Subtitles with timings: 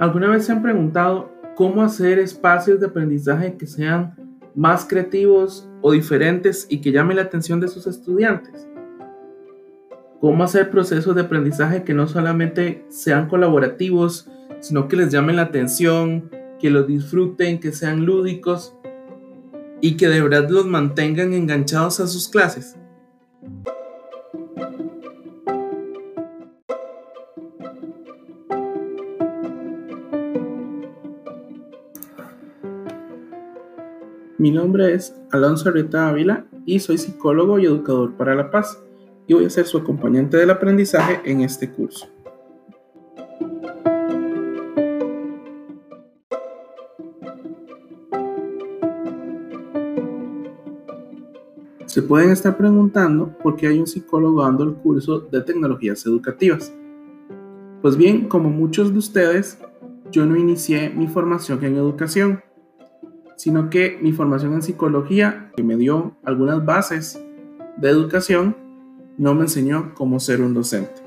[0.00, 4.14] ¿Alguna vez se han preguntado cómo hacer espacios de aprendizaje que sean
[4.54, 8.66] más creativos o diferentes y que llamen la atención de sus estudiantes?
[10.20, 14.26] ¿Cómo hacer procesos de aprendizaje que no solamente sean colaborativos,
[14.60, 18.74] sino que les llamen la atención, que los disfruten, que sean lúdicos
[19.82, 22.79] y que de verdad los mantengan enganchados a sus clases?
[34.40, 38.82] Mi nombre es Alonso Arrieta Ávila y soy psicólogo y educador para la paz
[39.26, 42.08] y voy a ser su acompañante del aprendizaje en este curso.
[51.84, 56.72] Se pueden estar preguntando por qué hay un psicólogo dando el curso de tecnologías educativas.
[57.82, 59.58] Pues bien, como muchos de ustedes,
[60.10, 62.42] yo no inicié mi formación en educación
[63.40, 67.18] sino que mi formación en psicología, que me dio algunas bases
[67.78, 68.54] de educación,
[69.16, 71.00] no me enseñó cómo ser un docente.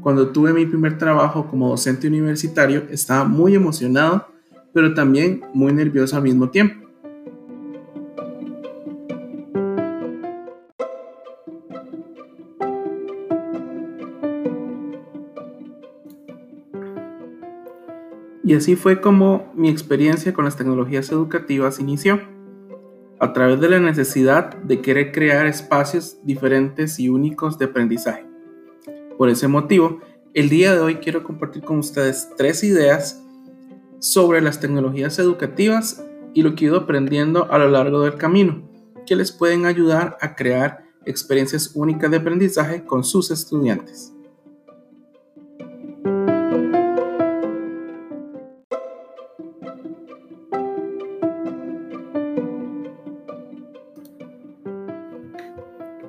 [0.00, 4.26] Cuando tuve mi primer trabajo como docente universitario, estaba muy emocionado,
[4.72, 6.87] pero también muy nervioso al mismo tiempo.
[18.48, 22.18] Y así fue como mi experiencia con las tecnologías educativas inició,
[23.20, 28.24] a través de la necesidad de querer crear espacios diferentes y únicos de aprendizaje.
[29.18, 30.00] Por ese motivo,
[30.32, 33.22] el día de hoy quiero compartir con ustedes tres ideas
[33.98, 36.02] sobre las tecnologías educativas
[36.32, 38.66] y lo que he ido aprendiendo a lo largo del camino,
[39.06, 44.14] que les pueden ayudar a crear experiencias únicas de aprendizaje con sus estudiantes.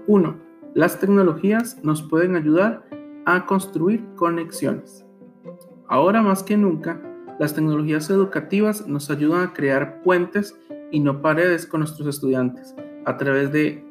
[0.10, 0.36] 1.
[0.74, 2.84] Las tecnologías nos pueden ayudar
[3.28, 5.06] a construir conexiones.
[5.88, 7.00] Ahora más que nunca,
[7.38, 10.58] las tecnologías educativas nos ayudan a crear puentes
[10.90, 12.74] y no paredes con nuestros estudiantes
[13.06, 13.88] a través de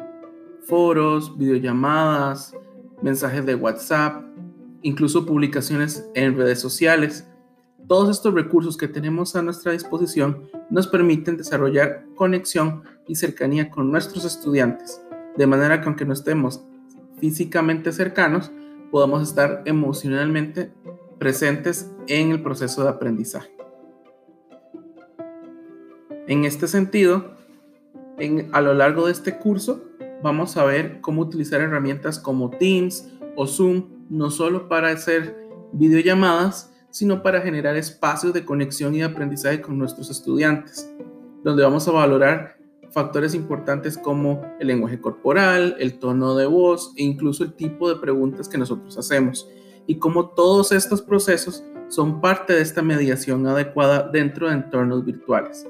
[0.62, 2.52] foros, videollamadas,
[3.00, 4.24] mensajes de WhatsApp,
[4.82, 7.28] incluso publicaciones en redes sociales.
[7.86, 13.92] Todos estos recursos que tenemos a nuestra disposición nos permiten desarrollar conexión y cercanía con
[13.92, 15.00] nuestros estudiantes
[15.38, 16.64] de manera que aunque no estemos
[17.20, 18.50] físicamente cercanos,
[18.90, 20.72] podamos estar emocionalmente
[21.18, 23.48] presentes en el proceso de aprendizaje.
[26.26, 27.36] En este sentido,
[28.52, 29.84] a lo largo de este curso
[30.24, 35.36] vamos a ver cómo utilizar herramientas como Teams o Zoom, no solo para hacer
[35.72, 40.92] videollamadas, sino para generar espacios de conexión y de aprendizaje con nuestros estudiantes,
[41.44, 42.57] donde vamos a valorar
[42.90, 48.00] factores importantes como el lenguaje corporal, el tono de voz e incluso el tipo de
[48.00, 49.48] preguntas que nosotros hacemos
[49.86, 55.66] y cómo todos estos procesos son parte de esta mediación adecuada dentro de entornos virtuales,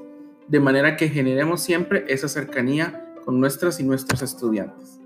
[0.47, 4.98] de manera que generemos siempre esa cercanía con nuestras y nuestros estudiantes.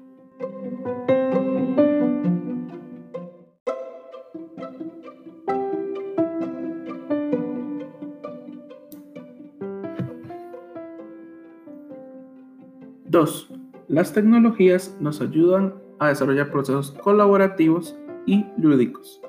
[13.13, 13.47] 2.
[13.89, 19.21] Las tecnologías nos ayudan a desarrollar procesos colaborativos y lúdicos.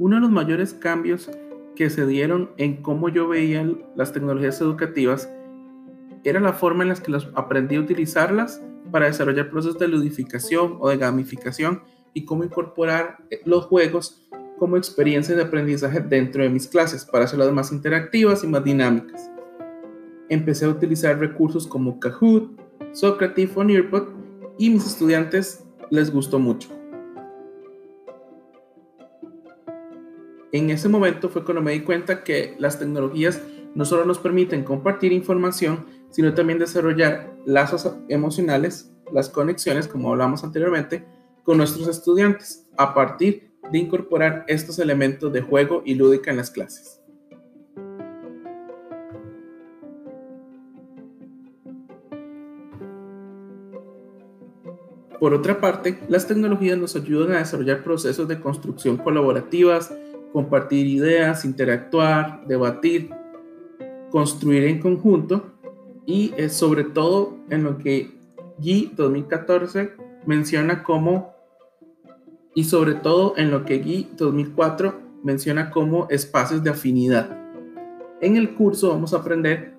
[0.00, 1.30] Uno de los mayores cambios
[1.76, 5.32] que se dieron en cómo yo veía las tecnologías educativas
[6.24, 8.60] era la forma en la que los aprendí a utilizarlas
[8.90, 11.82] para desarrollar procesos de ludificación o de gamificación
[12.14, 14.26] y cómo incorporar los juegos
[14.58, 19.30] como experiencia de aprendizaje dentro de mis clases para hacerlas más interactivas y más dinámicas
[20.28, 22.60] empecé a utilizar recursos como Kahoot,
[22.92, 24.08] Socrative o Nearpod
[24.58, 26.70] y mis estudiantes les gustó mucho.
[30.52, 33.42] En ese momento fue cuando me di cuenta que las tecnologías
[33.74, 40.44] no solo nos permiten compartir información, sino también desarrollar lazos emocionales, las conexiones, como hablamos
[40.44, 41.04] anteriormente,
[41.44, 46.50] con nuestros estudiantes, a partir de incorporar estos elementos de juego y lúdica en las
[46.50, 47.02] clases.
[55.26, 59.92] Por otra parte, las tecnologías nos ayudan a desarrollar procesos de construcción colaborativas,
[60.32, 63.10] compartir ideas, interactuar, debatir,
[64.12, 65.52] construir en conjunto
[66.06, 68.16] y sobre todo en lo que
[68.60, 69.94] G 2014
[70.26, 71.34] menciona como
[72.54, 74.94] y sobre todo en lo que GUI 2004
[75.24, 77.36] menciona como espacios de afinidad.
[78.20, 79.74] En el curso vamos a aprender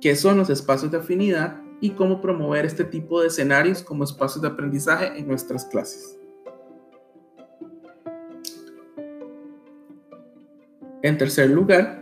[0.00, 4.40] qué son los espacios de afinidad y cómo promover este tipo de escenarios como espacios
[4.40, 6.16] de aprendizaje en nuestras clases.
[11.02, 12.00] En tercer lugar,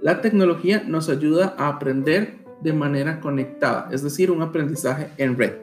[0.00, 5.56] la tecnología nos ayuda a aprender de manera conectada, es decir, un aprendizaje en red.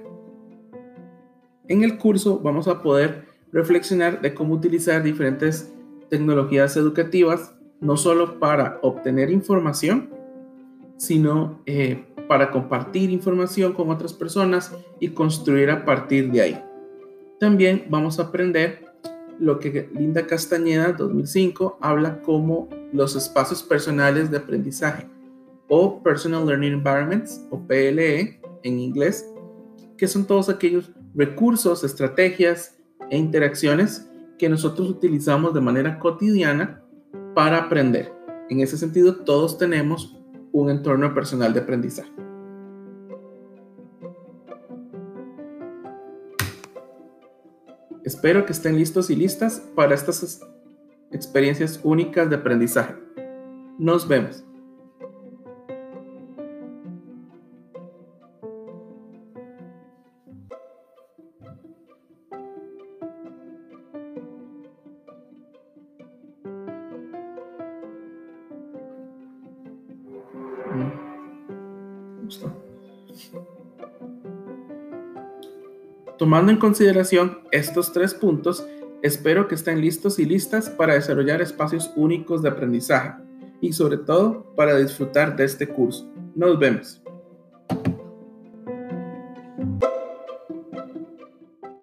[1.68, 5.74] En el curso vamos a poder reflexionar de cómo utilizar diferentes
[6.10, 10.12] tecnologías educativas, no solo para obtener información,
[10.98, 16.64] sino eh, para compartir información con otras personas y construir a partir de ahí.
[17.40, 18.86] También vamos a aprender
[19.40, 25.08] lo que Linda Castañeda 2005 habla como los espacios personales de aprendizaje
[25.70, 29.25] o Personal Learning Environments o PLE en inglés,
[29.98, 32.78] que son todos aquellos recursos, estrategias
[33.10, 36.84] e interacciones que nosotros utilizamos de manera cotidiana
[37.34, 38.14] para aprender.
[38.52, 40.19] En ese sentido, todos tenemos
[40.51, 42.12] un entorno personal de aprendizaje.
[48.04, 50.42] Espero que estén listos y listas para estas
[51.12, 52.96] experiencias únicas de aprendizaje.
[53.78, 54.44] Nos vemos.
[76.19, 78.68] Tomando en consideración estos tres puntos,
[79.01, 83.13] espero que estén listos y listas para desarrollar espacios únicos de aprendizaje
[83.62, 86.12] y sobre todo para disfrutar de este curso.
[86.36, 87.01] Nos vemos.